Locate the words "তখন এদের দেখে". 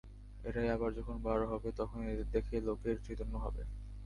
1.79-2.55